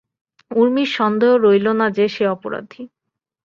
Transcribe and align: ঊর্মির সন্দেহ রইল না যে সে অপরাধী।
ঊর্মির 0.51 0.89
সন্দেহ 0.97 1.31
রইল 1.37 1.67
না 1.79 1.87
যে 1.89 2.05
সে 2.07 2.23
অপরাধী। 2.27 2.83